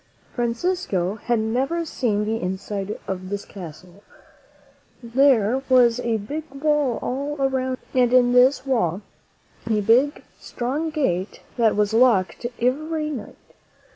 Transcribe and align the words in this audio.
Fran 0.33 0.55
cisco 0.55 1.13
had 1.17 1.37
never 1.37 1.85
seen 1.85 2.25
the 2.25 2.41
inside 2.41 2.99
of 3.07 3.29
this 3.29 3.45
castle. 3.45 4.01
There 5.03 5.61
was 5.69 5.99
a 5.99 6.17
great 6.17 6.51
wall 6.55 6.97
all 7.03 7.37
around 7.39 7.77
it, 7.93 7.99
and 8.01 8.11
in 8.11 8.33
this 8.33 8.65
wall 8.65 9.03
a 9.69 9.79
big, 9.79 10.23
strong 10.39 10.89
gate 10.89 11.41
that 11.55 11.75
was 11.75 11.93
locked 11.93 12.47
every 12.59 13.11
night. 13.11 13.37